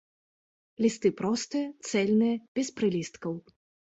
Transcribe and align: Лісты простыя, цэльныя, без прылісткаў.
Лісты 0.85 1.09
простыя, 1.19 1.67
цэльныя, 1.89 2.35
без 2.61 2.67
прылісткаў. 2.79 3.33